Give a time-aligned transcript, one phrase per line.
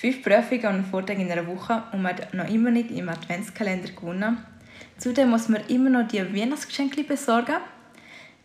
[0.00, 3.08] Fünf Prüfungen und einen Vortrag in einer Woche und man hat noch immer nicht im
[3.08, 4.38] Adventskalender gewonnen.
[4.96, 7.56] Zudem muss man immer noch die Weihnachtsgeschenke besorgen.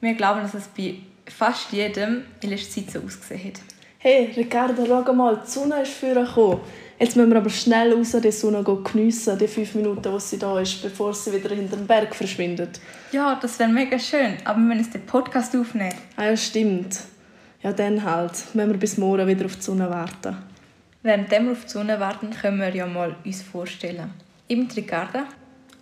[0.01, 0.95] Wir glauben, dass es bei
[1.27, 3.61] fast jedem in letzter Zeit so ausgesehen hat.
[3.99, 6.61] Hey, Ricardo, schau mal, die Sonne ist vorgekommen.
[6.97, 10.59] Jetzt müssen wir aber schnell raus die Sonne geniessen, die fünf Minuten, wo sie da
[10.59, 12.81] ist, bevor sie wieder hinter dem Berg verschwindet.
[13.11, 15.93] Ja, das wäre mega schön, aber wir müssen den Podcast aufnehmen.
[16.15, 16.97] Ah ja, stimmt.
[17.61, 18.43] Ja, dann halt.
[18.55, 20.51] Wenn wir bis morgen wieder auf die Sonne warten.
[21.05, 24.11] Während wir auf die Sonne warten, können wir ja mal uns vorstellen.
[24.47, 25.25] Ich bin Ricarda.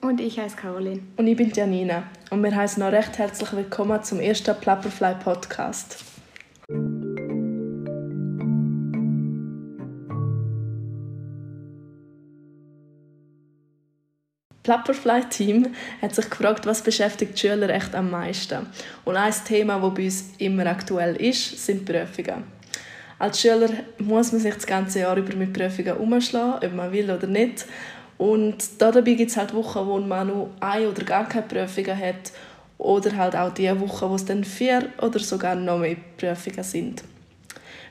[0.02, 1.03] Und ich heiße Caroline.
[1.16, 2.05] Und ich bin Janina.
[2.31, 6.03] Und wir heißen noch recht herzlich willkommen zum ersten Plapperfly Podcast.
[14.63, 15.67] Plapperfly-Team
[16.01, 18.65] hat sich gefragt, was beschäftigt die Schüler echt am meisten.
[19.05, 22.60] Und ein Thema, das bei uns immer aktuell ist, sind Prüfungen.
[23.21, 27.12] Als Schüler muss man sich das ganze Jahr über mit Prüfungen umschlagen, ob man will
[27.12, 27.67] oder nicht.
[28.17, 32.32] Und dabei gibt es halt Wochen, wo man nur eine oder gar keine Prüfungen hat.
[32.79, 37.04] Oder halt auch die Wochen, wo es dann vier oder sogar noch mehr Prüfungen sind.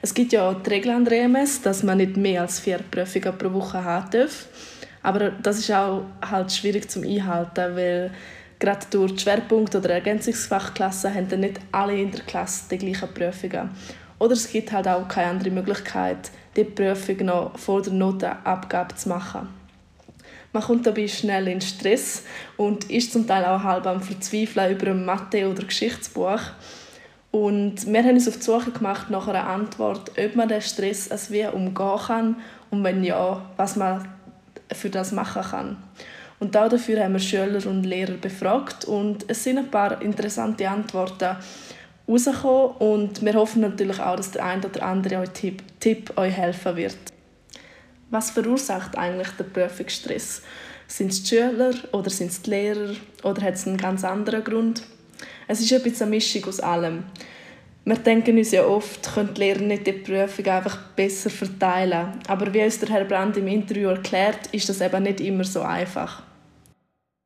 [0.02, 2.80] Es gibt ja auch die Regel an der EMS, dass man nicht mehr als vier
[2.90, 4.48] Prüfungen pro Woche haben darf.
[5.04, 8.10] Aber das ist auch halt schwierig zum einhalten, weil
[8.58, 13.14] gerade durch die Schwerpunkt- oder Ergänzungsfachklassen haben dann nicht alle in der Klasse die gleichen
[13.14, 13.70] Prüfungen.
[14.20, 19.08] Oder es gibt halt auch keine andere Möglichkeit, die Prüfung noch vor der Notenabgabe zu
[19.08, 19.48] machen.
[20.52, 22.24] Man kommt dabei schnell in Stress
[22.56, 26.40] und ist zum Teil auch halb am Verzweifeln über ein Mathe- oder Geschichtsbuch.
[27.30, 31.10] Und wir haben uns auf die Suche gemacht nach einer Antwort, ob man den Stress
[31.10, 32.36] als wie umgehen kann
[32.70, 34.06] und wenn ja, was man
[34.72, 35.76] für das machen kann.
[36.40, 41.36] Und dafür haben wir Schüler und Lehrer befragt und es sind ein paar interessante Antworten
[42.10, 46.76] rausgekommen und wir hoffen natürlich auch, dass der ein oder andere Tipp, Tipp euch helfen
[46.76, 46.96] wird.
[48.10, 50.42] Was verursacht eigentlich den Prüfungsstress?
[50.88, 54.42] Sind es die Schüler oder sind es die Lehrer oder hat es einen ganz anderen
[54.42, 54.82] Grund?
[55.46, 57.04] Es ist ein bisschen eine Mischung aus allem.
[57.84, 62.08] Wir denken uns ja oft, können die Lehrer nicht die Prüfung einfach besser verteilen.
[62.28, 65.62] Aber wie uns der Herr Brand im Interview erklärt, ist das eben nicht immer so
[65.62, 66.22] einfach.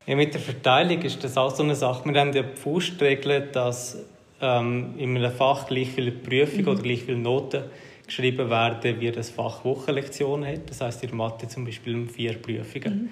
[0.07, 2.05] Ja, mit der Verteilung ist das auch so eine Sache.
[2.05, 3.99] Wir haben ja bewusst geregelt, dass
[4.41, 6.69] ähm, in einem Fach gleich viele Prüfungen mhm.
[6.69, 7.65] oder gleich viele Noten
[8.07, 10.69] geschrieben werden, wie das Fach Wochenlektionen hat.
[10.69, 12.95] Das heißt in Mathe zum Beispiel vier Prüfungen.
[12.95, 13.09] Mhm.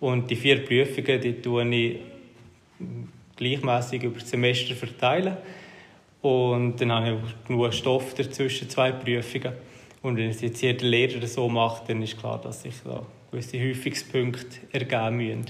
[0.00, 1.96] Und die vier Prüfungen, die tue ich
[3.36, 5.36] gleichmäßig über das Semester verteilen.
[6.22, 9.52] Und dann habe ich genug Stoff dazwischen, zwei Prüfungen.
[10.02, 13.60] Und wenn es jetzt jeder Lehrer so macht, dann ist klar, dass sich da gewisse
[13.60, 15.46] Häufungspunkte ergeben müssen.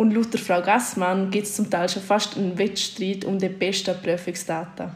[0.00, 3.50] Und laut der Frau Gassmann gibt es zum Teil schon fast einen Wettstreit um die
[3.50, 4.92] besten Prüfungsdaten.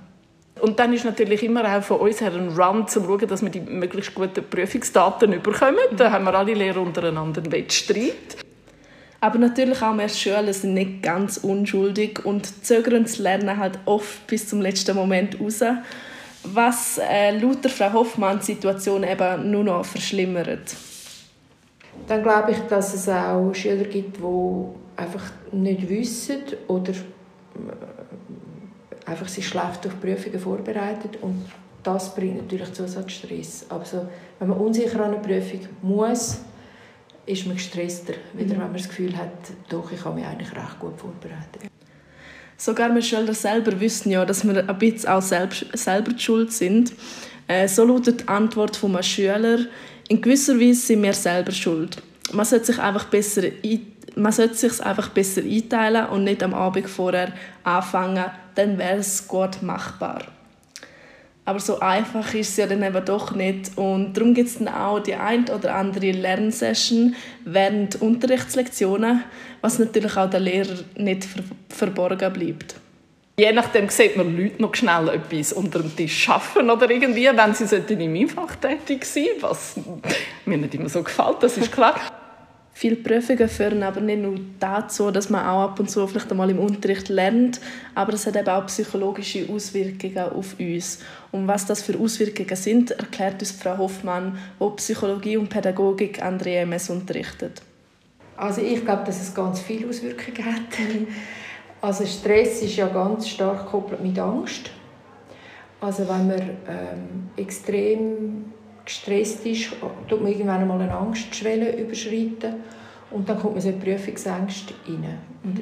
[0.62, 3.42] Und dann ist natürlich immer auch von uns her ein Run, um zu schauen, dass
[3.42, 5.76] wir die möglichst guten Prüfungsdaten bekommen.
[5.94, 8.38] Da haben wir alle Lehrer untereinander einen Wettstreit.
[9.20, 14.26] Aber natürlich auch wir Schüler sind nicht ganz unschuldig und zögern das Lernen halt oft
[14.26, 15.60] bis zum letzten Moment raus,
[16.44, 20.74] was äh, laut Frau Hoffmann die Situation eben nur noch verschlimmert.
[22.06, 24.64] Dann glaube ich, dass es auch Schüler gibt, die
[24.96, 26.94] einfach nicht wissen oder äh,
[29.06, 31.46] einfach sich schlecht auf Prüfungen vorbereiten und
[31.82, 33.66] das bringt natürlich Zusatzstress.
[33.68, 34.06] Also
[34.38, 36.38] wenn man unsicher an eine Prüfung muss,
[37.26, 39.32] ist man gestresster, wieder, wenn man das Gefühl hat,
[39.68, 41.70] doch, ich habe mich eigentlich recht gut vorbereitet.
[42.56, 46.52] Sogar wir Schüler selber wissen ja, dass wir ein bisschen auch selbst, selber die schuld
[46.52, 46.92] sind.
[47.48, 49.58] Äh, so lautet die Antwort von einem Schüler,
[50.08, 52.02] in gewisser Weise sind wir selber schuld.
[52.32, 53.42] Man sollte sich einfach besser
[54.16, 57.32] man sollte sich einfach besser einteilen und nicht am Abend vorher
[57.64, 60.22] anfangen, dann wäre es gut machbar.
[61.46, 63.76] Aber so einfach ist es ja dann eben doch nicht.
[63.76, 69.24] Und darum gibt es dann auch die ein oder andere Lernsession während Unterrichtslektionen,
[69.60, 72.76] was natürlich auch der Lehrer nicht ver verborgen bleibt.
[73.36, 77.54] Je nachdem sieht man Leute noch schnell etwas unter dem Tisch schaffen oder irgendwie, wenn
[77.54, 79.74] sie in meinem Fach tätig sein was
[80.44, 81.96] mir nicht immer so gefällt, das ist klar.
[82.76, 86.50] Viele Prüfungen führen aber nicht nur dazu, dass man auch ab und zu vielleicht einmal
[86.50, 87.60] im Unterricht lernt,
[87.94, 90.98] aber es hat eben auch psychologische Auswirkungen auf uns.
[91.30, 96.38] Und was das für Auswirkungen sind, erklärt uns Frau Hoffmann, die Psychologie und Pädagogik an
[96.38, 97.62] der EMS unterrichtet.
[98.36, 100.62] Also ich glaube, dass es ganz viele Auswirkungen hat.
[101.84, 104.70] Also Stress ist ja ganz stark gekoppelt mit Angst.
[105.82, 108.54] Also wenn man ähm, extrem
[108.86, 109.68] gestresst ist,
[110.08, 112.54] tut man irgendwann einmal eine Angstschwelle überschreiten
[113.10, 115.18] und dann kommt man so in Prüfungsängste rein.
[115.44, 115.60] Und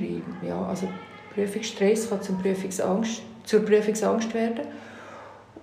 [0.49, 0.87] ja, also
[1.35, 4.67] Prüfungsstress kann zum Prüfungsangst, zur Prüfungsangst werden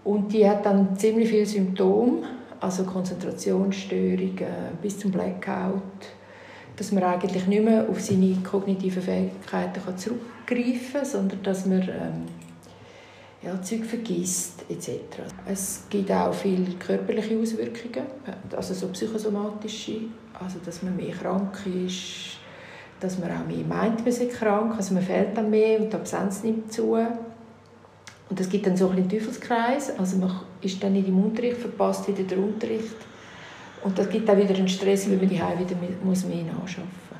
[0.03, 2.23] und die hat dann ziemlich viele Symptome.
[2.59, 4.43] also Konzentrationsstörungen
[4.81, 5.81] bis zum Blackout,
[6.75, 10.38] dass man eigentlich nicht mehr auf seine kognitiven Fähigkeiten zurückgreifen kann,
[11.03, 12.25] sondern dass man ähm,
[13.41, 14.99] ja, Zeug vergisst etc.
[15.45, 18.05] Es gibt auch viele körperliche Auswirkungen,
[18.55, 20.01] also so psychosomatische,
[20.33, 22.37] also dass man mehr krank ist,
[22.99, 25.95] dass man auch mehr meint, man sei krank, also man fehlt dann mehr und die
[25.95, 26.97] Absenz nimmt zu.
[28.29, 31.57] Und es gibt dann so ein einen Teufelskreis, also man ist dann nicht im Unterricht,
[31.57, 32.95] verpasst wieder den Unterricht
[33.83, 37.18] und das gibt auch wieder einen Stress, weil man die wieder muss mehr nachschaffen muss.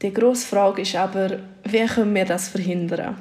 [0.00, 3.16] Die grosse Frage ist aber, wie können wir das verhindern?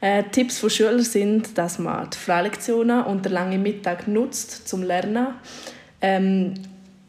[0.00, 4.84] Äh, Tipps von Schülern sind, dass man die Freilektionen und den langen Mittag nutzt zum
[4.84, 5.28] Lernen,
[6.00, 6.54] ähm,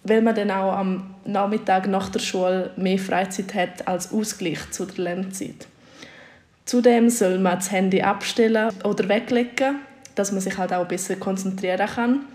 [0.04, 4.86] weil man dann auch am Nachmittag nach der Schule mehr Freizeit hat als Ausgleich zu
[4.86, 5.68] der Lernzeit.
[6.66, 9.76] Zudem soll man das Handy abstellen oder weglegen,
[10.16, 12.26] dass man sich halt auch besser konzentrieren kann.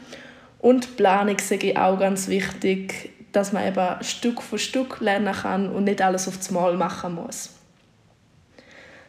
[0.61, 5.84] Und Planung ich auch ganz wichtig, dass man eben Stück für Stück lernen kann und
[5.84, 7.50] nicht alles auf Mal machen muss.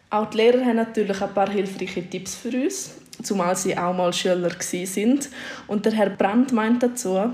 [0.10, 4.13] Auch die Lehrer haben natürlich ein paar hilfreiche Tipps für uns, zumal sie auch mal
[4.13, 5.30] Schüler sind.
[5.68, 7.31] Und der Herr Brandt meint dazu,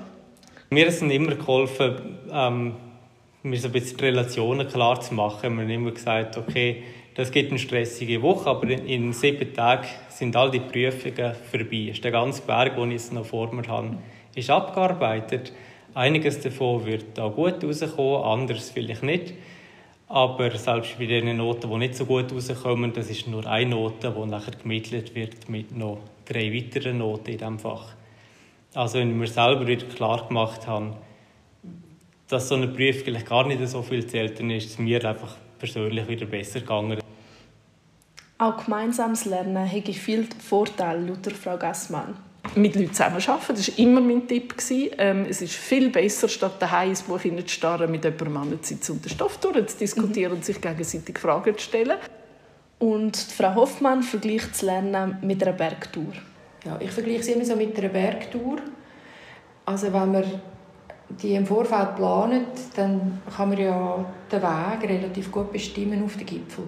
[0.70, 2.76] mir ist immer geholfen, ähm,
[3.44, 5.54] mir so ein bisschen die Relationen klar zu machen.
[5.58, 6.84] Wir haben immer gesagt, okay,
[7.14, 11.90] das gibt eine stressige Woche, aber in, in sieben Tagen sind all die Prüfungen vorbei.
[11.92, 13.98] Ist der ganze Berg, den ich noch vor mir habe,
[14.34, 15.52] ist abgearbeitet.
[15.94, 19.34] Einiges davon wird auch gut rauskommen, anderes vielleicht nicht.
[20.08, 24.14] Aber selbst bei den Noten, die nicht so gut rauskommen, das ist nur eine Note,
[24.18, 27.94] die nachher gemittelt wird mit noch drei weiteren Noten in diesem Fach.
[28.74, 30.96] Also wenn ich mir selber wieder klar gemacht habe,
[32.28, 35.36] dass so eine Prüfung vielleicht gar nicht so viel zählt, dann ist es mir einfach
[35.60, 37.02] persönlich wieder besser gegangen.
[38.38, 42.16] Auch gemeinsames Lernen hätte viel Vorteile, laut Frau Gassmann.
[42.54, 44.56] Mit Leuten zusammenarbeiten, das war immer mein Tipp.
[44.98, 49.10] Ähm, es ist viel besser, statt daheim ins Buch hineinzustarren, mit jemandem anzusitzen und den
[49.10, 50.38] Stoff durchzudiskutieren mhm.
[50.40, 51.98] und sich gegenseitig Fragen zu stellen.
[52.80, 56.14] Und Frau Hoffmann vergleicht das Lernen mit einer Bergtour.
[56.66, 58.58] Ja, ich vergleiche es immer so mit einer Bergtour.
[59.66, 60.26] Also wenn man
[61.22, 66.26] die im Vorfeld planet, dann kann man ja den Weg relativ gut bestimmen auf den
[66.26, 66.66] Gipfel.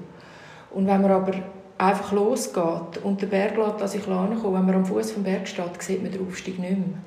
[0.72, 1.34] Und wenn man aber
[1.84, 5.82] einfach losgeht und den Berg lässt sich kommen, wenn man am Fuß vom Berg steht,
[5.82, 6.98] sieht man den Aufstieg nicht mehr.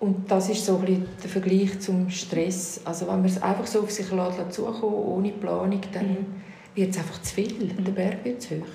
[0.00, 2.80] Und das ist so ein bisschen der Vergleich zum Stress.
[2.84, 6.26] Also wenn man es einfach so auf sich lässt, zukommen, ohne Planung, dann mhm.
[6.74, 7.68] wird es einfach zu viel.
[7.68, 8.66] Der Berg wird zu hoch.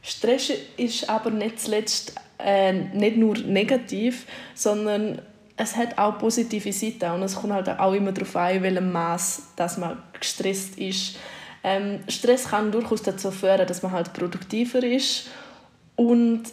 [0.00, 5.20] Stress ist aber nicht zuletzt äh, nicht nur negativ, sondern
[5.56, 8.92] es hat auch positive Seiten und es kommt halt auch immer darauf an, in welchem
[8.92, 11.16] Maß dass man gestresst ist.
[11.64, 15.28] Ähm, Stress kann durchaus dazu führen, dass man halt produktiver ist
[15.96, 16.44] und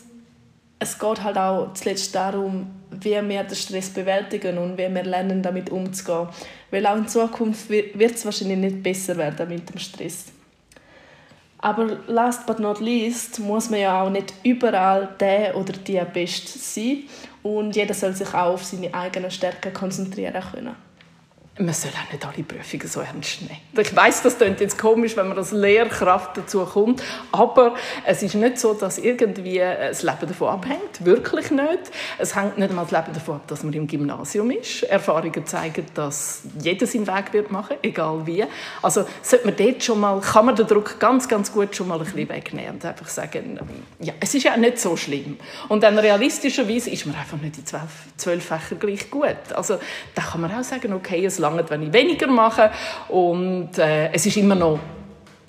[0.80, 5.42] es geht halt auch zuletzt darum, wie wir den Stress bewältigen und wie wir lernen,
[5.42, 6.28] damit umzugehen.
[6.72, 10.26] Weil auch in Zukunft wird es wahrscheinlich nicht besser werden mit dem Stress.
[11.60, 16.60] Aber last but not least muss man ja auch nicht überall der oder die Beste
[16.60, 17.04] sein
[17.42, 20.76] und jeder soll sich auch auf seine eigenen Stärken konzentrieren können
[21.58, 23.62] man soll auch nicht alle Prüfungen so ernst nehmen.
[23.78, 27.76] Ich weiß, das klingt jetzt komisch, wenn man als Lehrkraft dazu kommt, aber
[28.06, 31.06] es ist nicht so, dass irgendwie das Leben davon abhängt.
[31.06, 31.92] Wirklich nicht.
[32.18, 34.84] Es hängt nicht einmal das Leben davon ab, dass man im Gymnasium ist.
[34.84, 38.44] Erfahrungen zeigen, dass jeder seinen Weg wird machen, egal wie.
[38.82, 42.00] Also sollte man dort schon mal, kann man den Druck ganz, ganz gut schon mal
[42.00, 43.60] ein bisschen wegnehmen und einfach sagen,
[44.00, 45.38] ja, es ist ja nicht so schlimm.
[45.70, 47.82] Und dann realistischerweise ist man einfach nicht in zwölf,
[48.18, 49.54] zwölf Fächern gleich gut.
[49.54, 49.78] Also
[50.16, 52.72] da kann man auch sagen, okay, es langt, wenn ich weniger mache.
[53.10, 54.80] Und äh, es ist immer noch,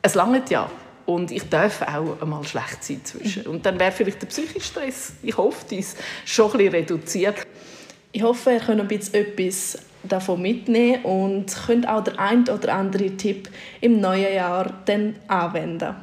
[0.02, 0.68] es langt ja.
[1.06, 3.46] Und ich darf auch einmal schlecht sein zwischen.
[3.46, 7.46] Und dann wäre vielleicht der psychische Stress, ich hoffe, dies schon ein bisschen reduziert.
[8.10, 12.74] Ich hoffe, ihr könnt ein bisschen etwas davon mitnehmen und könnt auch den einen oder
[12.74, 13.48] anderen Tipp
[13.80, 15.94] im neuen Jahr dann anwenden.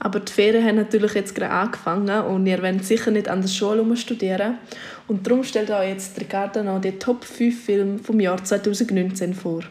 [0.00, 3.48] Aber die Ferien haben natürlich jetzt gerade angefangen und ihr wollt sicher nicht an der
[3.48, 4.58] Schule studieren.
[5.08, 9.62] Und darum stellt euch jetzt Ricardo noch die Top 5 Filme vom Jahr 2019 vor.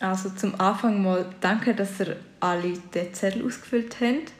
[0.00, 4.32] Also zum Anfang mal danke, dass ihr alle den Zettel ausgefüllt habt.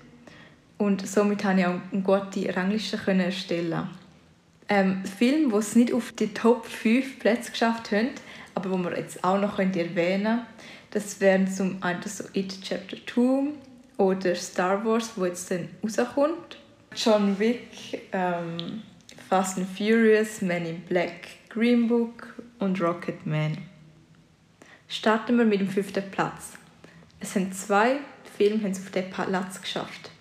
[0.79, 3.89] Und somit konnte ich auch eine gute Rangliste erstellen.
[4.69, 8.11] Ähm, Filme, die es nicht auf die Top 5 Plätze geschafft haben,
[8.55, 10.41] aber wo wir jetzt auch noch erwähnen können,
[10.91, 13.53] das wären zum einen so It Chapter 2,
[13.99, 16.57] oder Star Wars, wo jetzt dann rauskommt.
[16.97, 18.83] John Wick, ähm,
[19.29, 23.59] Fast and Furious, Men in Black, Green Book und Rocket Man.
[24.89, 26.55] Starten wir mit dem fünften Platz.
[27.21, 27.99] Es sind zwei
[28.39, 30.13] Filme haben es auf diesen Platz geschafft.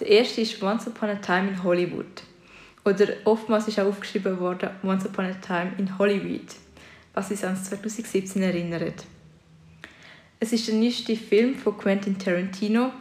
[0.00, 2.24] Der erste ist Once Upon a Time in Hollywood.
[2.84, 6.56] Oder oftmals ist auch aufgeschrieben worden Once Upon a Time in Hollywood,
[7.14, 9.04] was uns an 2017 erinnert.
[10.40, 12.92] Es ist der neueste Film von Quentin Tarantino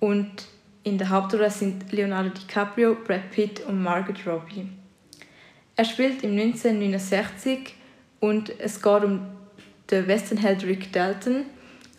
[0.00, 0.46] und
[0.82, 4.68] in der Hauptrolle sind Leonardo DiCaprio, Brad Pitt und Margot Robbie.
[5.76, 7.74] Er spielt im 1969
[8.18, 9.20] und es geht um
[9.90, 11.44] den Westernheld Rick Dalton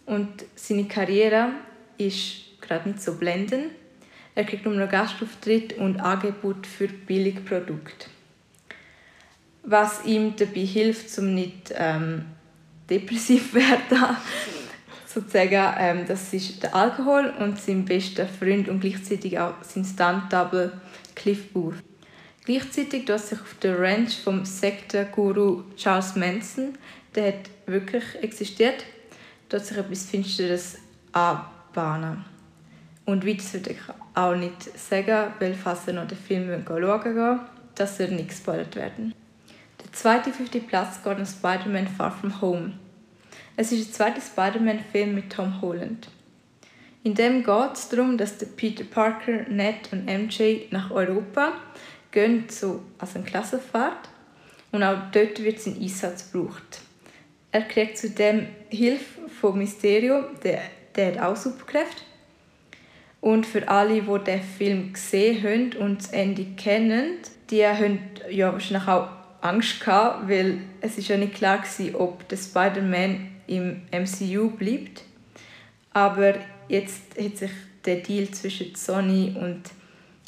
[0.05, 1.51] und seine Karriere
[1.97, 3.71] ist gerade nicht so blendend.
[4.36, 8.07] Er kriegt nur noch Gastauftritt und Angebot für Billigprodukte.
[9.63, 12.25] Was ihm dabei hilft, um nicht ähm,
[12.89, 14.17] depressiv werden,
[15.06, 20.74] sozusagen, ähm, das ist der Alkohol und sein bester Freund und gleichzeitig auch sein Stunt-Double
[21.15, 21.75] Cliff Booth.
[22.46, 26.77] Gleichzeitig tut sich auf der Ranch vom Sekte-Guru Charles Manson,
[27.13, 28.86] der hat wirklich existiert,
[29.50, 30.77] tut sich etwas Finsteres
[31.12, 32.24] anbahnen.
[33.06, 33.79] Und weiter würde ich
[34.13, 37.39] auch nicht sagen, weil falls ihr noch den Film schauen geht,
[37.75, 39.13] dass er nicht gespoilert werden.
[39.88, 42.74] Der zweite fünfte Platz geht an Spider-Man Far From Home.
[43.56, 46.10] Es ist der zweite Spider-Man-Film mit Tom Holland.
[47.03, 51.53] In dem geht es darum, dass der Peter Parker, Ned und MJ nach Europa
[52.12, 54.10] gehen, so als eine Klassenfahrt.
[54.74, 56.82] Und auch dort wird sein Einsatz gebraucht.
[57.53, 60.60] Er kriegt zudem Hilfe von Mysterio, der,
[60.98, 62.01] der hat auch Superkräfte.
[63.22, 68.51] Und für alle, die den Film gesehen haben und das Ende kennen, die haben ja
[68.51, 73.82] wahrscheinlich auch Angst gehabt, weil es ist ja nicht klar war, ob der Spider-Man im
[73.91, 75.03] MCU bleibt.
[75.94, 76.36] Aber
[76.67, 77.51] jetzt hat sich
[77.86, 79.63] der Deal zwischen Sony und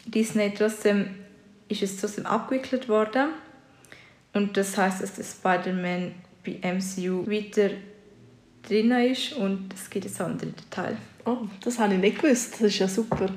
[0.05, 1.07] Disney trotzdem
[1.67, 3.29] ist es trotzdem abgewickelt worden.
[4.33, 6.13] Und das heißt, dass der Spider-Man
[6.45, 7.71] bei MCU weiter
[8.67, 10.97] drin ist und es gibt jetzt andere Teil.
[11.25, 12.53] Oh, das habe ich nicht gewusst.
[12.53, 13.29] Das ist ja super.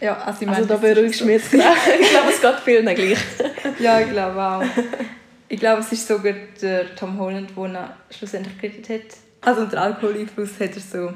[0.00, 1.52] Ja, also, ich Also meine, da das ist beruhigst du mich jetzt.
[2.00, 3.18] Ich glaube, es geht vielen gleich.
[3.78, 4.62] Ja, ich glaube auch.
[5.48, 7.78] Ich glaube, es ist sogar der Tom Holland, der ihn
[8.10, 9.16] schlussendlich gerettet hat.
[9.40, 11.12] Also unter Alkoholeinfluss hat er so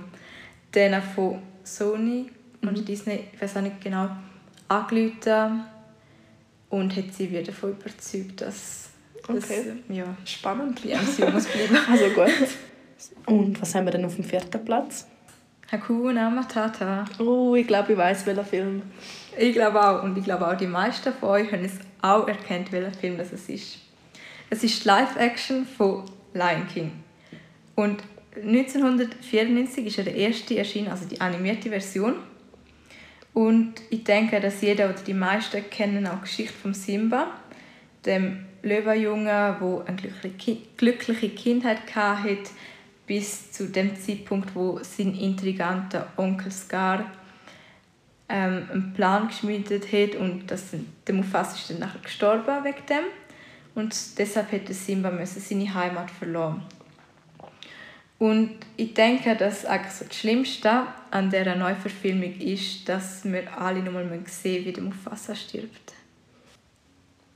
[0.75, 2.31] den von Sony
[2.63, 4.09] und Disney, ich weiß auch nicht genau,
[4.69, 5.65] angerufen
[6.71, 8.89] und hat sie wieder davon überzeugt, dass
[9.27, 9.73] das Okay.
[9.89, 10.81] ja, Spannend.
[10.83, 11.77] bei MCU muss bleiben.
[11.91, 12.49] Also gut.
[13.27, 15.07] Und was haben wir denn auf dem vierten Platz?
[15.71, 17.05] Hakuna Matata.
[17.19, 18.83] Oh, ich glaube, ich weiß welcher Film.
[19.39, 20.03] Ich glaube auch.
[20.03, 23.33] Und ich glaube auch, die meisten von euch haben es auch erkannt, welcher Film das
[23.33, 23.79] es ist.
[24.53, 26.05] Es ist Live-Action von
[26.35, 26.91] Lion King.
[27.75, 28.03] Und
[28.37, 32.17] 1994 ist ja der erste erschienen, also die animierte Version.
[33.33, 37.29] Und ich denke, dass jeder oder die meisten kennen auch die Geschichte von Simba,
[38.05, 42.51] dem Löwenjungen, der eine glückliche Kindheit hatte,
[43.07, 47.11] bis zu dem Zeitpunkt, wo sein intriganter Onkel Scar
[48.29, 50.75] ähm, einen Plan geschmiedet hat und das,
[51.07, 53.05] der Mufasa ist dann nachher gestorben wegen dem
[53.75, 56.63] und deshalb hätte Simba müssen seine Heimat verloren.
[58.19, 64.65] Und ich denke, dass das Schlimmste an dieser Neuverfilmung ist, dass wir alle nochmal sehen
[64.65, 65.95] wie der Mufasa stirbt.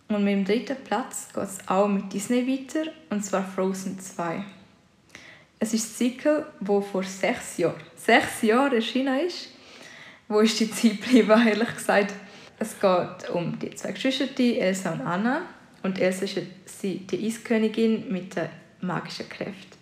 [0.08, 4.44] Und mit dem dritten Platz geht es auch mit Disney weiter, und zwar Frozen 2.
[5.58, 9.48] Es ist das Cycle, wo vor sechs Jahren, sechs Jahre erschienen ist.
[10.28, 12.14] Wo ist die Zeit geblieben, ehrlich gesagt?
[12.58, 15.42] Es geht um die zwei Geschwister, Elsa und Anna.
[15.86, 18.48] Und Elsa ist sie- die Eiskönigin mit den
[18.80, 19.78] magischen Kräften.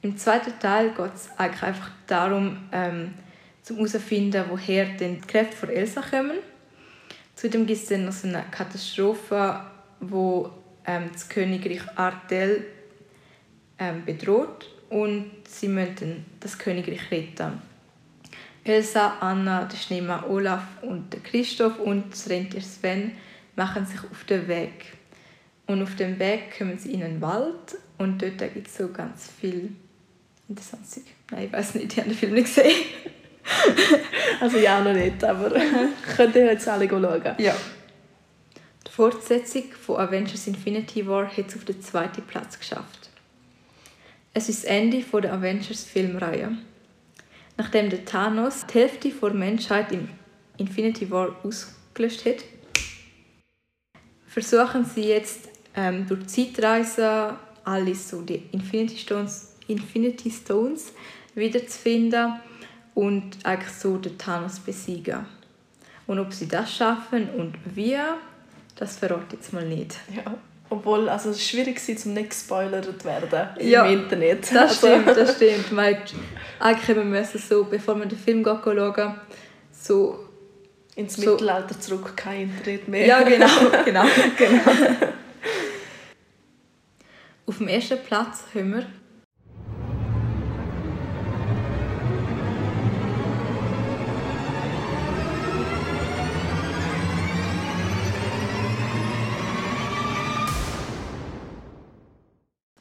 [0.00, 3.14] Im zweiten Teil geht es eigentlich einfach darum, ähm,
[3.62, 6.38] zum herauszufinden, woher denn die Kräfte von Elsa kommen.
[7.34, 9.60] Zudem gibt es dann noch so eine Katastrophe,
[9.98, 10.50] wo
[10.86, 12.66] ähm, das Königreich Artel
[13.80, 17.60] ähm, bedroht und sie müssen das Königreich retten.
[18.62, 23.12] Elsa, Anna, der Schneemann Olaf und der Christoph und das Rentier Sven
[23.56, 24.92] machen sich auf den Weg.
[25.66, 29.30] Und auf dem Weg kommen sie in einen Wald und dort gibt es so ganz
[29.40, 29.74] viel
[30.48, 31.04] interessantes Zeug.
[31.30, 32.72] Nein, ich weiß nicht, ich habe den Film nicht gesehen.
[34.40, 35.50] Also ja, noch nicht, aber
[36.16, 37.34] könnt ihr jetzt alle schauen.
[37.38, 37.54] Ja.
[38.86, 43.10] Die Fortsetzung von Avengers Infinity War hat es auf den zweiten Platz geschafft.
[44.32, 46.56] Es ist das Ende der Avengers-Filmreihe.
[47.56, 50.08] Nachdem der Thanos die Hälfte der Menschheit im
[50.56, 52.44] Infinity War ausgelöscht hat,
[54.26, 60.92] versuchen sie jetzt ähm, durch Zeitreisen alle so die Infinity Stones, Infinity Stones
[61.34, 62.34] wiederzufinden
[62.94, 65.26] und eigentlich so den Thanos besiegen.
[66.06, 67.96] Und ob sie das schaffen und wie,
[68.76, 69.96] das verrate ich jetzt mal nicht.
[70.14, 70.34] Ja.
[70.70, 74.42] Obwohl, also es schwierig war, um nicht gespoilert zu werden Ja, im Internet.
[74.54, 75.72] Das Also- stimmt, das stimmt.
[75.72, 75.96] Man
[76.60, 79.14] Eigentlich wir müssen so, bevor wir den Film schauen,
[79.72, 80.18] so
[80.96, 83.06] Ins So- Mittelalter zurück, kein Internet mehr.
[83.06, 83.46] Ja, genau,
[83.84, 84.04] genau.
[84.36, 84.60] genau.
[87.46, 88.86] Auf dem ersten Platz haben wir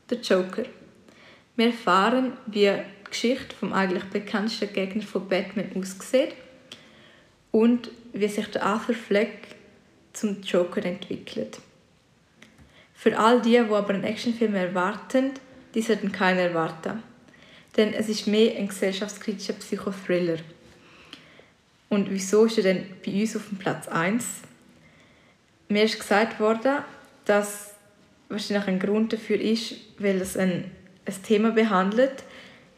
[0.10, 0.64] der Joker.
[1.56, 6.36] Wir erfahren, wie die Geschichte vom eigentlich bekanntesten Gegner von Batman aussieht
[7.52, 9.56] und wie sich der Arthur Fleck
[10.14, 11.60] zum Joker entwickelt.
[13.04, 15.32] Für all die, die aber einen Actionfilm erwarten,
[15.76, 17.04] die sollten keinen erwarten.
[17.76, 20.38] Denn es ist mehr ein gesellschaftskritischer Psychothriller.
[21.90, 24.26] Und wieso ist er denn bei uns auf dem Platz 1?
[25.68, 26.78] Mir ist gesagt worden,
[27.26, 27.74] dass
[28.30, 30.72] wahrscheinlich ein Grund dafür ist, weil es ein,
[31.06, 32.24] ein Thema behandelt,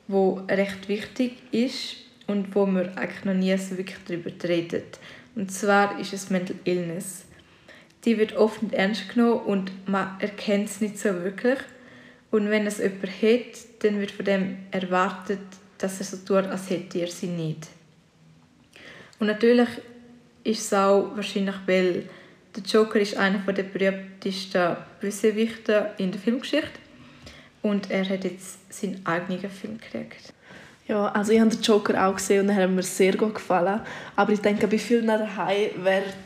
[0.07, 4.97] wo recht wichtig ist und wo man eigentlich noch nie so wirklich darüber redet.
[5.35, 7.24] Und zwar ist es Mental Illness.
[8.05, 11.59] Die wird oft nicht ernst genommen und man erkennt es nicht so wirklich.
[12.31, 15.39] Und wenn es jemand hat, dann wird von dem erwartet,
[15.77, 17.67] dass er so tut, als hätte er sie nicht.
[19.19, 19.69] Und natürlich
[20.43, 22.03] ist es auch wahrscheinlich, weil
[22.55, 26.79] der Joker ist einer der berühmtesten Bösewichter in der Filmgeschichte
[27.61, 30.33] und er hat jetzt seinen eigenen Film gekriegt.
[30.87, 33.81] Ja, also ich habe den Joker auch gesehen und er hat mir sehr gut gefallen.
[34.15, 35.71] Aber ich denke, bei vielen daheim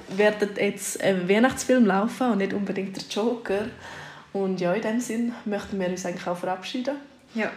[0.10, 3.66] werden jetzt ein Weihnachtsfilm laufen und nicht unbedingt der Joker.
[4.34, 6.98] Und ja, in dem Sinn möchten wir uns eigentlich auch verabschieden.
[7.34, 7.51] Ja,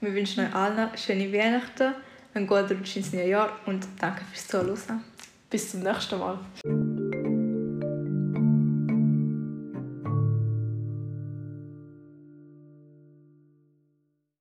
[0.00, 1.94] wir wünschen euch allen schöne Weihnachten,
[2.34, 5.04] einen guten Rutsch ins neue Jahr und danke fürs Zuhören.
[5.50, 6.38] Bis zum nächsten Mal.